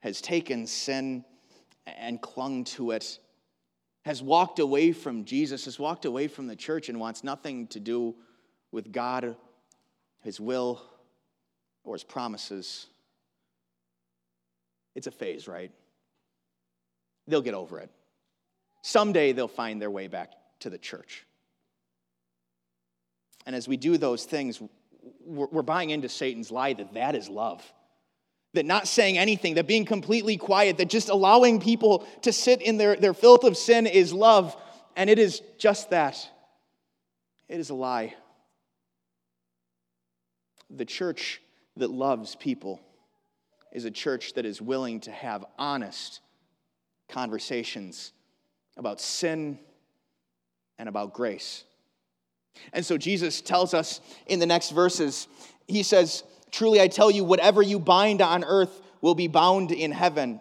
has 0.00 0.20
taken 0.20 0.66
sin 0.66 1.24
and 1.86 2.20
clung 2.20 2.64
to 2.64 2.92
it, 2.92 3.18
has 4.04 4.22
walked 4.22 4.60
away 4.60 4.92
from 4.92 5.24
Jesus, 5.24 5.64
has 5.64 5.78
walked 5.78 6.04
away 6.04 6.28
from 6.28 6.46
the 6.46 6.56
church, 6.56 6.88
and 6.88 6.98
wants 6.98 7.24
nothing 7.24 7.66
to 7.68 7.80
do 7.80 8.14
with 8.70 8.92
God, 8.92 9.36
His 10.22 10.40
will, 10.40 10.80
or 11.86 11.94
His 11.94 12.04
promises. 12.04 12.86
It's 14.94 15.06
a 15.06 15.10
phase, 15.10 15.48
right? 15.48 15.70
They'll 17.26 17.42
get 17.42 17.54
over 17.54 17.78
it. 17.78 17.90
Someday 18.82 19.32
they'll 19.32 19.48
find 19.48 19.80
their 19.80 19.90
way 19.90 20.08
back 20.08 20.32
to 20.60 20.70
the 20.70 20.78
church. 20.78 21.24
And 23.46 23.54
as 23.54 23.68
we 23.68 23.76
do 23.76 23.96
those 23.96 24.24
things, 24.24 24.60
we're 25.24 25.62
buying 25.62 25.90
into 25.90 26.08
Satan's 26.08 26.50
lie 26.50 26.72
that 26.72 26.94
that 26.94 27.14
is 27.14 27.28
love. 27.28 27.62
That 28.54 28.66
not 28.66 28.88
saying 28.88 29.18
anything, 29.18 29.54
that 29.54 29.66
being 29.66 29.84
completely 29.84 30.36
quiet, 30.36 30.78
that 30.78 30.88
just 30.88 31.08
allowing 31.08 31.60
people 31.60 32.06
to 32.22 32.32
sit 32.32 32.62
in 32.62 32.76
their, 32.76 32.96
their 32.96 33.14
filth 33.14 33.44
of 33.44 33.56
sin 33.56 33.86
is 33.86 34.12
love. 34.12 34.56
And 34.96 35.10
it 35.10 35.18
is 35.18 35.42
just 35.58 35.90
that. 35.90 36.16
It 37.48 37.60
is 37.60 37.70
a 37.70 37.74
lie. 37.74 38.14
The 40.70 40.84
church 40.84 41.40
that 41.76 41.90
loves 41.90 42.34
people 42.34 42.80
is 43.72 43.84
a 43.84 43.90
church 43.90 44.34
that 44.34 44.46
is 44.46 44.60
willing 44.62 45.00
to 45.00 45.10
have 45.10 45.44
honest 45.58 46.20
conversations 47.08 48.12
about 48.76 49.00
sin 49.00 49.58
and 50.78 50.88
about 50.88 51.12
grace. 51.12 51.64
And 52.72 52.84
so 52.84 52.96
Jesus 52.96 53.40
tells 53.40 53.74
us 53.74 54.00
in 54.26 54.38
the 54.38 54.46
next 54.46 54.70
verses, 54.70 55.28
he 55.66 55.82
says, 55.82 56.22
Truly 56.50 56.80
I 56.80 56.88
tell 56.88 57.10
you, 57.10 57.24
whatever 57.24 57.60
you 57.60 57.78
bind 57.78 58.22
on 58.22 58.44
earth 58.44 58.80
will 59.00 59.14
be 59.14 59.28
bound 59.28 59.72
in 59.72 59.92
heaven, 59.92 60.40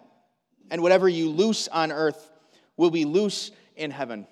and 0.72 0.82
whatever 0.82 1.10
you 1.10 1.30
loose 1.30 1.68
on 1.68 1.92
earth 1.92 2.32
will 2.78 2.92
be 2.92 3.06
loose 3.06 3.52
in 3.76 3.92
heaven. 3.92 4.28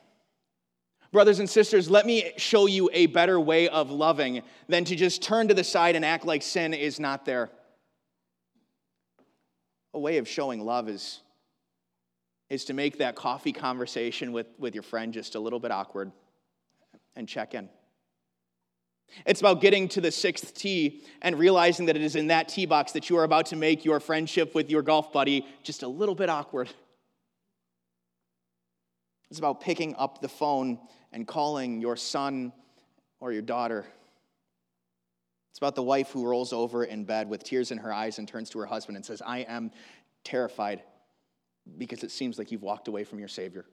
Brothers 1.13 1.37
and 1.37 1.47
sisters, 1.47 1.91
let 1.91 2.07
me 2.07 2.31
show 2.37 2.65
you 2.65 2.89
a 2.91 3.05
better 3.05 3.39
way 3.39 3.69
of 3.69 3.91
loving 3.91 4.41
than 4.67 4.83
to 4.85 4.95
just 4.95 5.21
turn 5.21 5.47
to 5.47 5.53
the 5.53 5.63
side 5.63 5.95
and 5.95 6.03
act 6.03 6.25
like 6.25 6.41
sin 6.41 6.73
is 6.73 6.99
not 6.99 7.23
there. 7.23 7.51
A 9.93 9.99
way 9.99 10.17
of 10.17 10.27
showing 10.27 10.65
love 10.65 10.89
is, 10.89 11.21
is 12.49 12.65
to 12.65 12.73
make 12.73 12.97
that 12.97 13.13
coffee 13.15 13.51
conversation 13.53 14.31
with, 14.31 14.47
with 14.57 14.73
your 14.73 14.81
friend 14.81 15.13
just 15.13 15.35
a 15.35 15.39
little 15.39 15.59
bit 15.59 15.69
awkward 15.69 16.11
and 17.15 17.29
check 17.29 17.53
in. 17.53 17.69
It's 19.27 19.39
about 19.39 19.61
getting 19.61 19.87
to 19.89 20.01
the 20.01 20.11
sixth 20.11 20.55
tee 20.55 21.03
and 21.21 21.37
realizing 21.37 21.85
that 21.85 21.95
it 21.95 22.01
is 22.01 22.15
in 22.15 22.27
that 22.27 22.49
tee 22.49 22.65
box 22.65 22.93
that 22.93 23.11
you 23.11 23.17
are 23.17 23.23
about 23.23 23.45
to 23.47 23.55
make 23.55 23.85
your 23.85 23.99
friendship 23.99 24.55
with 24.55 24.71
your 24.71 24.81
golf 24.81 25.13
buddy 25.13 25.45
just 25.61 25.83
a 25.83 25.87
little 25.87 26.15
bit 26.15 26.31
awkward. 26.31 26.71
It's 29.29 29.37
about 29.37 29.61
picking 29.61 29.95
up 29.95 30.21
the 30.21 30.29
phone 30.29 30.79
and 31.13 31.27
calling 31.27 31.79
your 31.79 31.95
son 31.95 32.51
or 33.19 33.31
your 33.31 33.41
daughter. 33.41 33.85
It's 35.51 35.59
about 35.59 35.75
the 35.75 35.83
wife 35.83 36.11
who 36.11 36.25
rolls 36.25 36.51
over 36.51 36.83
in 36.83 37.05
bed 37.05 37.29
with 37.29 37.43
tears 37.43 37.71
in 37.71 37.77
her 37.77 37.93
eyes 37.93 38.17
and 38.17 38.27
turns 38.27 38.49
to 38.49 38.59
her 38.59 38.65
husband 38.65 38.95
and 38.95 39.05
says, 39.05 39.21
I 39.25 39.39
am 39.39 39.71
terrified 40.23 40.81
because 41.77 42.03
it 42.03 42.11
seems 42.11 42.37
like 42.37 42.51
you've 42.51 42.63
walked 42.63 42.87
away 42.87 43.03
from 43.03 43.19
your 43.19 43.27
Savior. 43.27 43.65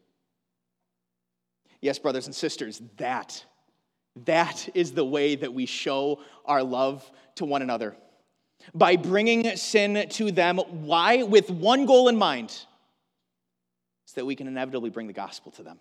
Yes, 1.80 1.98
brothers 1.98 2.26
and 2.26 2.34
sisters, 2.34 2.82
that, 2.98 3.42
that 4.26 4.68
is 4.74 4.92
the 4.92 5.04
way 5.04 5.34
that 5.34 5.54
we 5.54 5.64
show 5.64 6.20
our 6.44 6.62
love 6.62 7.10
to 7.36 7.46
one 7.46 7.62
another. 7.62 7.96
By 8.74 8.96
bringing 8.96 9.56
sin 9.56 10.06
to 10.10 10.30
them, 10.30 10.58
why? 10.58 11.22
With 11.22 11.48
one 11.48 11.86
goal 11.86 12.08
in 12.08 12.16
mind, 12.16 12.50
so 14.04 14.14
that 14.16 14.26
we 14.26 14.36
can 14.36 14.46
inevitably 14.46 14.90
bring 14.90 15.06
the 15.06 15.14
gospel 15.14 15.50
to 15.52 15.62
them. 15.62 15.80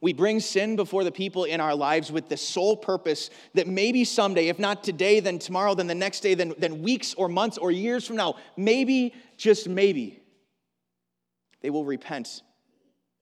We 0.00 0.12
bring 0.12 0.40
sin 0.40 0.76
before 0.76 1.04
the 1.04 1.12
people 1.12 1.44
in 1.44 1.60
our 1.60 1.74
lives 1.74 2.12
with 2.12 2.28
the 2.28 2.36
sole 2.36 2.76
purpose 2.76 3.30
that 3.54 3.66
maybe 3.66 4.04
someday, 4.04 4.48
if 4.48 4.58
not 4.58 4.84
today, 4.84 5.20
then 5.20 5.38
tomorrow, 5.38 5.74
then 5.74 5.86
the 5.86 5.94
next 5.94 6.20
day, 6.20 6.34
then, 6.34 6.54
then 6.58 6.82
weeks 6.82 7.14
or 7.14 7.28
months 7.28 7.58
or 7.58 7.70
years 7.70 8.06
from 8.06 8.16
now, 8.16 8.36
maybe, 8.56 9.14
just 9.36 9.68
maybe, 9.68 10.20
they 11.62 11.70
will 11.70 11.84
repent. 11.84 12.42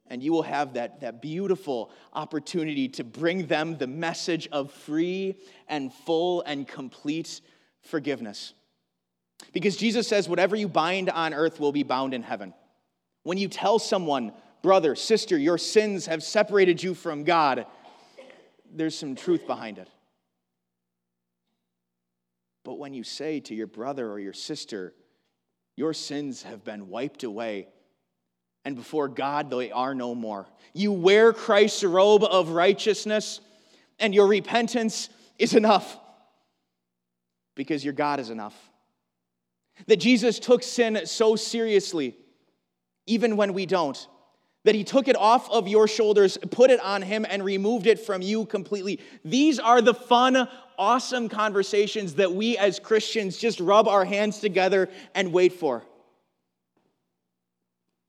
And 0.06 0.22
you 0.22 0.32
will 0.32 0.42
have 0.42 0.74
that, 0.74 1.00
that 1.00 1.22
beautiful 1.22 1.90
opportunity 2.12 2.88
to 2.90 3.04
bring 3.04 3.46
them 3.46 3.78
the 3.78 3.86
message 3.86 4.48
of 4.52 4.70
free 4.70 5.36
and 5.66 5.92
full 5.92 6.42
and 6.42 6.68
complete 6.68 7.40
forgiveness. 7.80 8.52
Because 9.52 9.76
Jesus 9.76 10.06
says, 10.06 10.28
whatever 10.28 10.56
you 10.56 10.68
bind 10.68 11.10
on 11.10 11.32
earth 11.32 11.58
will 11.58 11.72
be 11.72 11.82
bound 11.82 12.14
in 12.14 12.22
heaven. 12.22 12.52
When 13.22 13.38
you 13.38 13.48
tell 13.48 13.78
someone, 13.78 14.32
brother, 14.64 14.94
sister, 14.96 15.36
your 15.36 15.58
sins 15.58 16.06
have 16.06 16.22
separated 16.22 16.82
you 16.82 16.94
from 16.94 17.22
God, 17.22 17.66
there's 18.74 18.98
some 18.98 19.14
truth 19.14 19.46
behind 19.46 19.76
it. 19.76 19.90
But 22.64 22.78
when 22.78 22.94
you 22.94 23.04
say 23.04 23.40
to 23.40 23.54
your 23.54 23.66
brother 23.66 24.10
or 24.10 24.18
your 24.18 24.32
sister, 24.32 24.94
your 25.76 25.92
sins 25.92 26.44
have 26.44 26.64
been 26.64 26.88
wiped 26.88 27.24
away, 27.24 27.68
and 28.64 28.74
before 28.74 29.06
God 29.06 29.50
they 29.50 29.70
are 29.70 29.94
no 29.94 30.14
more, 30.14 30.46
you 30.72 30.92
wear 30.92 31.34
Christ's 31.34 31.84
robe 31.84 32.24
of 32.24 32.48
righteousness, 32.48 33.42
and 33.98 34.14
your 34.14 34.26
repentance 34.26 35.10
is 35.38 35.52
enough 35.52 35.98
because 37.54 37.84
your 37.84 37.92
God 37.92 38.18
is 38.18 38.30
enough. 38.30 38.56
That 39.88 39.96
Jesus 39.96 40.38
took 40.38 40.62
sin 40.62 41.02
so 41.04 41.36
seriously, 41.36 42.16
even 43.06 43.36
when 43.36 43.52
we 43.52 43.66
don't 43.66 44.08
that 44.64 44.74
he 44.74 44.82
took 44.82 45.08
it 45.08 45.16
off 45.16 45.50
of 45.50 45.68
your 45.68 45.86
shoulders, 45.86 46.38
put 46.50 46.70
it 46.70 46.80
on 46.80 47.02
him, 47.02 47.26
and 47.28 47.44
removed 47.44 47.86
it 47.86 48.00
from 48.00 48.22
you 48.22 48.46
completely. 48.46 48.98
These 49.24 49.58
are 49.58 49.80
the 49.80 49.94
fun, 49.94 50.48
awesome 50.78 51.28
conversations 51.28 52.14
that 52.14 52.34
we 52.34 52.56
as 52.58 52.80
Christians 52.80 53.36
just 53.36 53.60
rub 53.60 53.86
our 53.86 54.04
hands 54.04 54.40
together 54.40 54.88
and 55.14 55.32
wait 55.32 55.52
for. 55.52 55.84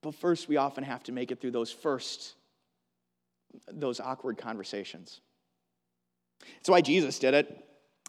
But 0.01 0.15
first, 0.15 0.47
we 0.47 0.57
often 0.57 0.83
have 0.83 1.03
to 1.03 1.12
make 1.12 1.31
it 1.31 1.41
through 1.41 1.51
those 1.51 1.71
first, 1.71 2.35
those 3.71 4.00
awkward 4.00 4.38
conversations. 4.38 5.19
That's 6.55 6.69
why 6.69 6.81
Jesus 6.81 7.19
did 7.19 7.33
it. 7.33 7.63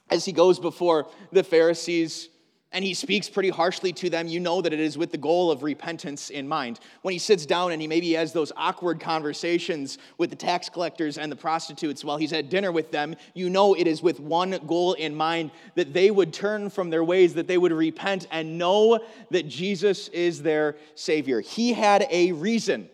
As 0.08 0.24
he 0.24 0.32
goes 0.32 0.60
before 0.60 1.08
the 1.32 1.42
Pharisees, 1.42 2.28
and 2.76 2.84
he 2.84 2.92
speaks 2.92 3.26
pretty 3.30 3.48
harshly 3.48 3.90
to 3.90 4.10
them, 4.10 4.28
you 4.28 4.38
know 4.38 4.60
that 4.60 4.70
it 4.70 4.80
is 4.80 4.98
with 4.98 5.10
the 5.10 5.16
goal 5.16 5.50
of 5.50 5.62
repentance 5.62 6.28
in 6.28 6.46
mind. 6.46 6.78
When 7.00 7.12
he 7.12 7.18
sits 7.18 7.46
down 7.46 7.72
and 7.72 7.80
he 7.80 7.88
maybe 7.88 8.12
has 8.12 8.34
those 8.34 8.52
awkward 8.54 9.00
conversations 9.00 9.96
with 10.18 10.28
the 10.28 10.36
tax 10.36 10.68
collectors 10.68 11.16
and 11.16 11.32
the 11.32 11.36
prostitutes 11.36 12.04
while 12.04 12.18
he's 12.18 12.34
at 12.34 12.50
dinner 12.50 12.70
with 12.70 12.90
them, 12.90 13.16
you 13.32 13.48
know 13.48 13.72
it 13.72 13.86
is 13.86 14.02
with 14.02 14.20
one 14.20 14.60
goal 14.66 14.92
in 14.92 15.14
mind 15.14 15.52
that 15.74 15.94
they 15.94 16.10
would 16.10 16.34
turn 16.34 16.68
from 16.68 16.90
their 16.90 17.02
ways, 17.02 17.32
that 17.32 17.46
they 17.46 17.56
would 17.56 17.72
repent 17.72 18.26
and 18.30 18.58
know 18.58 19.00
that 19.30 19.48
Jesus 19.48 20.08
is 20.08 20.42
their 20.42 20.76
Savior. 20.96 21.40
He 21.40 21.72
had 21.72 22.06
a 22.10 22.32
reason 22.32 22.90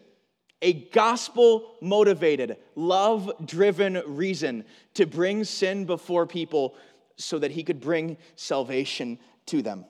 a 0.65 0.75
gospel 0.75 1.75
motivated, 1.81 2.57
love 2.77 3.33
driven 3.45 4.01
reason 4.07 4.65
to 4.95 5.07
bring 5.07 5.43
sin 5.43 5.87
before 5.87 6.25
people 6.25 6.77
so 7.17 7.39
that 7.39 7.51
he 7.51 7.63
could 7.63 7.81
bring 7.81 8.17
salvation 8.37 9.19
to 9.53 9.63
them. 9.63 9.85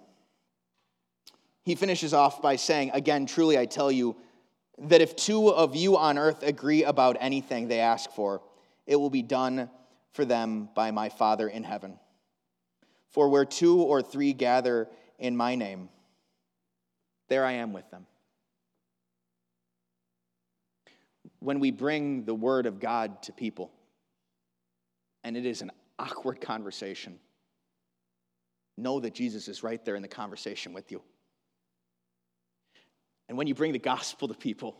He 1.65 1.77
finishes 1.77 2.13
off 2.13 2.43
by 2.43 2.57
saying, 2.57 2.91
Again, 2.93 3.27
truly 3.27 3.57
I 3.57 3.67
tell 3.67 3.91
you, 3.91 4.17
that 4.79 5.01
if 5.01 5.15
two 5.15 5.49
of 5.49 5.77
you 5.77 5.97
on 5.97 6.19
earth 6.19 6.43
agree 6.43 6.83
about 6.83 7.17
anything 7.21 7.69
they 7.69 7.79
ask 7.79 8.11
for, 8.11 8.43
it 8.87 8.97
will 8.97 9.11
be 9.11 9.23
done 9.23 9.71
for 10.13 10.25
them 10.25 10.69
by 10.75 10.91
my 10.91 11.09
Father 11.09 11.49
in 11.49 11.63
heaven. 11.63 11.99
For 13.11 13.29
where 13.29 13.45
two 13.45 13.81
or 13.81 14.03
three 14.03 14.33
gather 14.33 14.89
in 15.19 15.37
my 15.37 15.55
name, 15.55 15.89
there 17.29 17.45
I 17.45 17.53
am 17.53 17.73
with 17.73 17.89
them. 17.91 18.07
When 21.39 21.61
we 21.61 21.71
bring 21.71 22.25
the 22.25 22.35
word 22.35 22.67
of 22.67 22.81
God 22.81 23.23
to 23.25 23.33
people, 23.33 23.71
and 25.23 25.37
it 25.37 25.47
is 25.47 25.63
an 25.63 25.71
awkward 25.99 26.41
conversation, 26.41 27.21
know 28.77 29.01
that 29.01 29.15
Jesus 29.15 29.49
is 29.49 29.63
right 29.63 29.85
there 29.85 29.97
in 29.97 30.03
the 30.03 30.09
conversation 30.09 30.73
with 30.73 30.91
you. 30.91 31.03
And 33.29 33.39
when 33.39 33.47
you 33.47 33.55
bring 33.55 33.73
the 33.73 33.79
gospel 33.79 34.29
to 34.29 34.35
people 34.35 34.77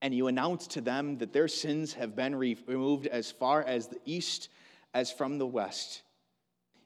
and 0.00 0.14
you 0.14 0.26
announce 0.26 0.66
to 0.68 0.80
them 0.80 1.18
that 1.18 1.32
their 1.32 1.48
sins 1.48 1.94
have 1.94 2.14
been 2.14 2.34
removed 2.34 3.06
as 3.06 3.30
far 3.30 3.62
as 3.62 3.88
the 3.88 3.98
east 4.04 4.48
as 4.94 5.10
from 5.10 5.38
the 5.38 5.46
west, 5.46 6.02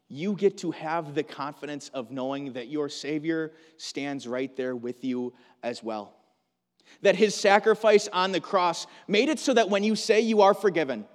you 0.08 0.34
get 0.34 0.58
to 0.58 0.72
have 0.72 1.14
the 1.14 1.22
confidence 1.22 1.88
of 1.94 2.10
knowing 2.10 2.54
that 2.54 2.66
your 2.66 2.88
Savior 2.88 3.52
stands 3.76 4.26
right 4.26 4.54
there 4.56 4.74
with 4.74 5.04
you 5.04 5.32
as 5.62 5.84
well. 5.84 6.14
That 7.02 7.14
his 7.14 7.34
sacrifice 7.34 8.08
on 8.12 8.32
the 8.32 8.40
cross 8.40 8.88
made 9.06 9.28
it 9.28 9.38
so 9.38 9.54
that 9.54 9.70
when 9.70 9.84
you 9.84 9.94
say 9.94 10.20
you 10.20 10.40
are 10.40 10.54
forgiven, 10.54 11.06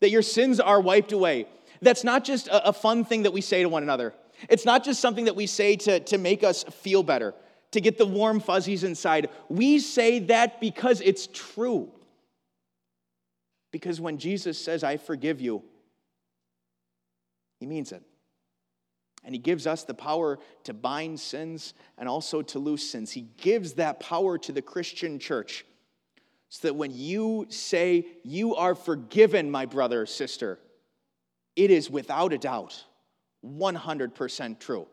that 0.00 0.10
your 0.10 0.20
sins 0.20 0.60
are 0.60 0.82
wiped 0.82 1.12
away, 1.12 1.46
that's 1.82 2.04
not 2.04 2.24
just 2.24 2.48
a, 2.48 2.68
a 2.68 2.72
fun 2.72 3.04
thing 3.04 3.24
that 3.24 3.32
we 3.32 3.40
say 3.40 3.62
to 3.62 3.68
one 3.68 3.82
another. 3.82 4.14
It's 4.48 4.64
not 4.64 4.84
just 4.84 5.00
something 5.00 5.26
that 5.26 5.36
we 5.36 5.46
say 5.46 5.76
to, 5.76 6.00
to 6.00 6.18
make 6.18 6.42
us 6.42 6.64
feel 6.64 7.02
better, 7.02 7.34
to 7.72 7.80
get 7.80 7.98
the 7.98 8.06
warm 8.06 8.40
fuzzies 8.40 8.84
inside. 8.84 9.28
We 9.48 9.78
say 9.78 10.20
that 10.20 10.60
because 10.60 11.00
it's 11.00 11.28
true. 11.32 11.90
Because 13.70 14.00
when 14.00 14.18
Jesus 14.18 14.62
says, 14.62 14.84
I 14.84 14.96
forgive 14.96 15.40
you, 15.40 15.62
he 17.58 17.66
means 17.66 17.92
it. 17.92 18.02
And 19.24 19.34
he 19.34 19.38
gives 19.38 19.66
us 19.68 19.84
the 19.84 19.94
power 19.94 20.40
to 20.64 20.74
bind 20.74 21.20
sins 21.20 21.74
and 21.96 22.08
also 22.08 22.42
to 22.42 22.58
loose 22.58 22.90
sins. 22.90 23.12
He 23.12 23.28
gives 23.38 23.74
that 23.74 24.00
power 24.00 24.36
to 24.38 24.52
the 24.52 24.62
Christian 24.62 25.18
church 25.20 25.64
so 26.48 26.68
that 26.68 26.74
when 26.74 26.90
you 26.92 27.46
say, 27.48 28.06
You 28.24 28.56
are 28.56 28.74
forgiven, 28.74 29.50
my 29.50 29.64
brother 29.64 30.02
or 30.02 30.06
sister, 30.06 30.58
it 31.56 31.70
is 31.70 31.90
without 31.90 32.32
a 32.32 32.38
doubt 32.38 32.84
100% 33.44 34.58
true. 34.58 34.86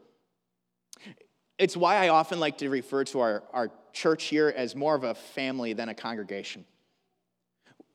It's 1.57 1.75
why 1.75 1.97
I 1.97 2.09
often 2.09 2.39
like 2.39 2.57
to 2.59 2.69
refer 2.69 3.03
to 3.05 3.19
our, 3.19 3.43
our 3.53 3.71
church 3.93 4.25
here 4.25 4.53
as 4.55 4.75
more 4.75 4.95
of 4.95 5.03
a 5.03 5.13
family 5.13 5.73
than 5.73 5.89
a 5.89 5.93
congregation. 5.93 6.65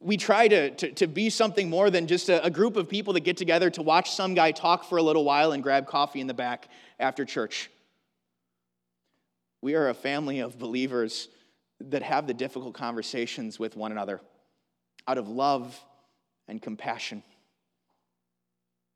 We 0.01 0.17
try 0.19 0.49
to, 0.49 0.71
to, 0.71 0.93
to 0.93 1.07
be 1.07 1.31
something 1.31 1.71
more 1.71 1.89
than 1.89 2.07
just 2.07 2.29
a, 2.29 2.45
a 2.45 2.51
group 2.51 2.77
of 2.77 2.89
people 2.89 3.15
that 3.15 3.21
get 3.21 3.39
together 3.39 3.71
to 3.71 3.83
watch 3.83 4.13
some 4.13 4.35
guy 4.35 4.53
talk 4.53 4.85
for 4.85 4.99
a 4.99 5.03
little 5.03 5.25
while 5.25 5.53
and 5.53 5.63
grab 5.63 5.87
coffee 5.87 6.21
in 6.21 6.27
the 6.27 6.35
back 6.35 6.69
after 7.01 7.25
church. 7.25 7.71
We 9.63 9.75
are 9.77 9.89
a 9.89 9.95
family 9.95 10.41
of 10.41 10.59
believers 10.59 11.29
that 11.81 12.03
have 12.03 12.27
the 12.27 12.35
difficult 12.35 12.75
conversations 12.75 13.59
with 13.59 13.77
one 13.77 13.93
another 13.93 14.21
out 15.09 15.17
of 15.17 15.29
love 15.29 15.79
and 16.49 16.61
compassion 16.61 17.23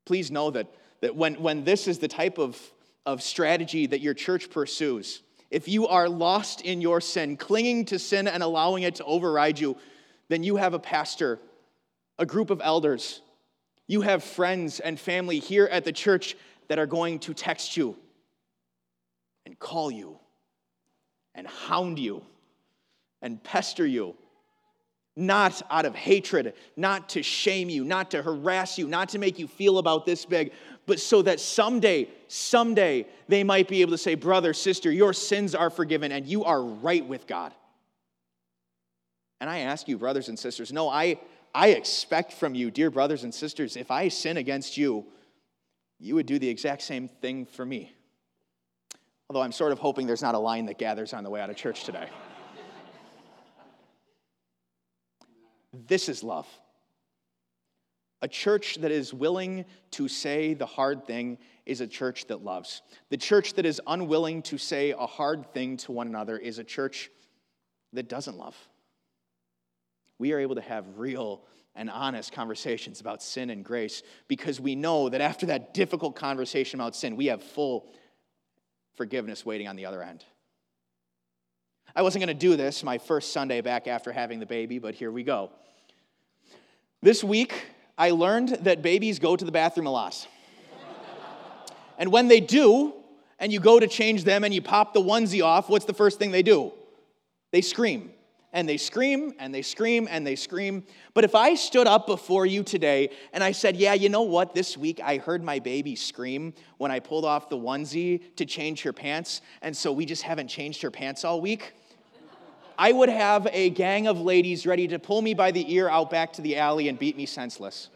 please 0.08 0.30
know 0.30 0.50
that, 0.50 0.66
that 1.02 1.14
when, 1.14 1.34
when 1.34 1.64
this 1.64 1.86
is 1.86 1.98
the 1.98 2.08
type 2.08 2.38
of, 2.38 2.58
of 3.04 3.22
strategy 3.22 3.86
that 3.86 4.00
your 4.00 4.14
church 4.14 4.48
pursues, 4.48 5.20
if 5.50 5.68
you 5.68 5.86
are 5.86 6.08
lost 6.08 6.62
in 6.62 6.80
your 6.80 7.02
sin, 7.02 7.36
clinging 7.36 7.84
to 7.84 7.98
sin 7.98 8.26
and 8.26 8.42
allowing 8.42 8.84
it 8.84 8.94
to 8.94 9.04
override 9.04 9.58
you, 9.58 9.76
then 10.28 10.42
you 10.42 10.56
have 10.56 10.72
a 10.72 10.78
pastor, 10.78 11.38
a 12.18 12.24
group 12.24 12.48
of 12.48 12.62
elders, 12.64 13.20
you 13.86 14.00
have 14.00 14.24
friends 14.24 14.80
and 14.80 14.98
family 14.98 15.40
here 15.40 15.66
at 15.66 15.84
the 15.84 15.92
church 15.92 16.34
that 16.68 16.78
are 16.78 16.86
going 16.86 17.18
to 17.18 17.34
text 17.34 17.76
you 17.76 17.94
and 19.44 19.58
call 19.58 19.90
you 19.90 20.18
and 21.34 21.46
hound 21.46 21.98
you 21.98 22.22
and 23.20 23.44
pester 23.44 23.86
you 23.86 24.16
not 25.18 25.60
out 25.70 25.84
of 25.84 25.94
hatred, 25.96 26.54
not 26.76 27.08
to 27.10 27.22
shame 27.22 27.68
you, 27.68 27.84
not 27.84 28.12
to 28.12 28.22
harass 28.22 28.78
you, 28.78 28.86
not 28.86 29.08
to 29.10 29.18
make 29.18 29.38
you 29.38 29.48
feel 29.48 29.78
about 29.78 30.06
this 30.06 30.24
big, 30.24 30.52
but 30.86 31.00
so 31.00 31.22
that 31.22 31.40
someday, 31.40 32.08
someday 32.28 33.04
they 33.26 33.42
might 33.42 33.66
be 33.66 33.82
able 33.82 33.90
to 33.90 33.98
say, 33.98 34.14
Brother, 34.14 34.54
sister, 34.54 34.92
your 34.92 35.12
sins 35.12 35.54
are 35.54 35.70
forgiven 35.70 36.12
and 36.12 36.24
you 36.24 36.44
are 36.44 36.62
right 36.62 37.04
with 37.04 37.26
God. 37.26 37.52
And 39.40 39.50
I 39.50 39.58
ask 39.58 39.88
you, 39.88 39.98
brothers 39.98 40.28
and 40.28 40.38
sisters, 40.38 40.72
no, 40.72 40.88
I, 40.88 41.18
I 41.52 41.70
expect 41.70 42.32
from 42.32 42.54
you, 42.54 42.70
dear 42.70 42.90
brothers 42.90 43.24
and 43.24 43.34
sisters, 43.34 43.76
if 43.76 43.90
I 43.90 44.08
sin 44.08 44.36
against 44.36 44.76
you, 44.76 45.04
you 45.98 46.14
would 46.14 46.26
do 46.26 46.38
the 46.38 46.48
exact 46.48 46.82
same 46.82 47.08
thing 47.08 47.44
for 47.44 47.66
me. 47.66 47.92
Although 49.28 49.42
I'm 49.42 49.52
sort 49.52 49.72
of 49.72 49.80
hoping 49.80 50.06
there's 50.06 50.22
not 50.22 50.36
a 50.36 50.38
line 50.38 50.66
that 50.66 50.78
gathers 50.78 51.12
on 51.12 51.24
the 51.24 51.30
way 51.30 51.40
out 51.40 51.50
of 51.50 51.56
church 51.56 51.84
today. 51.84 52.08
This 55.72 56.08
is 56.08 56.22
love. 56.22 56.46
A 58.20 58.28
church 58.28 58.76
that 58.80 58.90
is 58.90 59.14
willing 59.14 59.64
to 59.92 60.08
say 60.08 60.54
the 60.54 60.66
hard 60.66 61.06
thing 61.06 61.38
is 61.66 61.80
a 61.80 61.86
church 61.86 62.26
that 62.26 62.42
loves. 62.42 62.82
The 63.10 63.16
church 63.16 63.54
that 63.54 63.66
is 63.66 63.80
unwilling 63.86 64.42
to 64.42 64.58
say 64.58 64.90
a 64.90 65.06
hard 65.06 65.52
thing 65.52 65.76
to 65.78 65.92
one 65.92 66.08
another 66.08 66.36
is 66.36 66.58
a 66.58 66.64
church 66.64 67.10
that 67.92 68.08
doesn't 68.08 68.36
love. 68.36 68.56
We 70.18 70.32
are 70.32 70.40
able 70.40 70.56
to 70.56 70.60
have 70.60 70.84
real 70.96 71.44
and 71.76 71.88
honest 71.88 72.32
conversations 72.32 73.00
about 73.00 73.22
sin 73.22 73.50
and 73.50 73.64
grace 73.64 74.02
because 74.26 74.60
we 74.60 74.74
know 74.74 75.08
that 75.08 75.20
after 75.20 75.46
that 75.46 75.72
difficult 75.74 76.16
conversation 76.16 76.80
about 76.80 76.96
sin, 76.96 77.14
we 77.14 77.26
have 77.26 77.40
full 77.40 77.92
forgiveness 78.96 79.46
waiting 79.46 79.68
on 79.68 79.76
the 79.76 79.86
other 79.86 80.02
end. 80.02 80.24
I 81.96 82.02
wasn't 82.02 82.24
going 82.24 82.36
to 82.36 82.40
do 82.40 82.56
this 82.56 82.84
my 82.84 82.98
first 82.98 83.32
Sunday 83.32 83.60
back 83.60 83.86
after 83.86 84.12
having 84.12 84.40
the 84.40 84.46
baby, 84.46 84.78
but 84.78 84.94
here 84.94 85.10
we 85.10 85.22
go. 85.22 85.50
This 87.02 87.24
week, 87.24 87.66
I 87.96 88.10
learned 88.10 88.50
that 88.62 88.82
babies 88.82 89.18
go 89.18 89.36
to 89.36 89.44
the 89.44 89.52
bathroom 89.52 89.86
a 89.86 89.90
lot. 89.90 90.26
and 91.98 92.12
when 92.12 92.28
they 92.28 92.40
do, 92.40 92.94
and 93.38 93.52
you 93.52 93.60
go 93.60 93.78
to 93.78 93.86
change 93.86 94.24
them 94.24 94.44
and 94.44 94.52
you 94.52 94.60
pop 94.60 94.94
the 94.94 95.00
onesie 95.00 95.44
off, 95.44 95.68
what's 95.68 95.84
the 95.84 95.94
first 95.94 96.18
thing 96.18 96.30
they 96.30 96.42
do? 96.42 96.72
They 97.52 97.60
scream. 97.60 98.10
And 98.58 98.68
they 98.68 98.76
scream 98.76 99.34
and 99.38 99.54
they 99.54 99.62
scream 99.62 100.08
and 100.10 100.26
they 100.26 100.34
scream. 100.34 100.82
But 101.14 101.22
if 101.22 101.36
I 101.36 101.54
stood 101.54 101.86
up 101.86 102.08
before 102.08 102.44
you 102.44 102.64
today 102.64 103.10
and 103.32 103.44
I 103.44 103.52
said, 103.52 103.76
Yeah, 103.76 103.94
you 103.94 104.08
know 104.08 104.22
what? 104.22 104.52
This 104.52 104.76
week 104.76 104.98
I 105.00 105.18
heard 105.18 105.44
my 105.44 105.60
baby 105.60 105.94
scream 105.94 106.52
when 106.76 106.90
I 106.90 106.98
pulled 106.98 107.24
off 107.24 107.48
the 107.48 107.56
onesie 107.56 108.20
to 108.34 108.44
change 108.44 108.82
her 108.82 108.92
pants, 108.92 109.42
and 109.62 109.76
so 109.76 109.92
we 109.92 110.04
just 110.04 110.24
haven't 110.24 110.48
changed 110.48 110.82
her 110.82 110.90
pants 110.90 111.24
all 111.24 111.40
week. 111.40 111.72
I 112.76 112.90
would 112.90 113.08
have 113.08 113.46
a 113.52 113.70
gang 113.70 114.08
of 114.08 114.20
ladies 114.20 114.66
ready 114.66 114.88
to 114.88 114.98
pull 114.98 115.22
me 115.22 115.34
by 115.34 115.52
the 115.52 115.72
ear 115.72 115.88
out 115.88 116.10
back 116.10 116.32
to 116.32 116.42
the 116.42 116.56
alley 116.56 116.88
and 116.88 116.98
beat 116.98 117.16
me 117.16 117.26
senseless. 117.26 117.90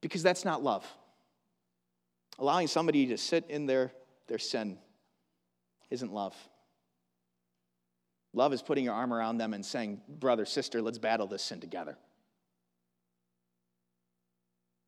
Because 0.00 0.24
that's 0.24 0.44
not 0.44 0.60
love. 0.60 0.84
Allowing 2.36 2.66
somebody 2.66 3.06
to 3.06 3.16
sit 3.16 3.44
in 3.48 3.66
their, 3.66 3.92
their 4.26 4.38
sin 4.38 4.76
isn't 5.88 6.12
love. 6.12 6.34
Love 8.32 8.52
is 8.52 8.62
putting 8.62 8.84
your 8.84 8.94
arm 8.94 9.12
around 9.12 9.38
them 9.38 9.54
and 9.54 9.64
saying, 9.64 10.00
Brother, 10.08 10.44
sister, 10.44 10.80
let's 10.80 10.98
battle 10.98 11.26
this 11.26 11.42
sin 11.42 11.60
together. 11.60 11.96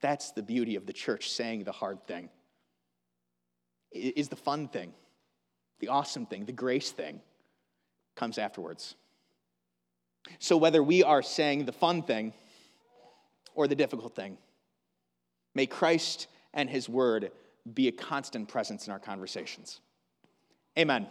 That's 0.00 0.32
the 0.32 0.42
beauty 0.42 0.76
of 0.76 0.86
the 0.86 0.92
church 0.92 1.30
saying 1.30 1.64
the 1.64 1.72
hard 1.72 2.06
thing, 2.06 2.28
is 3.92 4.28
the 4.28 4.36
fun 4.36 4.68
thing, 4.68 4.92
the 5.80 5.88
awesome 5.88 6.26
thing, 6.26 6.44
the 6.44 6.52
grace 6.52 6.90
thing 6.90 7.20
comes 8.16 8.38
afterwards. 8.38 8.94
So, 10.38 10.56
whether 10.56 10.82
we 10.82 11.02
are 11.02 11.22
saying 11.22 11.64
the 11.64 11.72
fun 11.72 12.02
thing 12.02 12.32
or 13.54 13.66
the 13.66 13.74
difficult 13.74 14.14
thing, 14.14 14.38
may 15.54 15.66
Christ 15.66 16.28
and 16.54 16.70
His 16.70 16.88
Word 16.88 17.32
be 17.74 17.88
a 17.88 17.92
constant 17.92 18.48
presence 18.48 18.86
in 18.86 18.92
our 18.92 19.00
conversations. 19.00 19.80
Amen. 20.78 21.06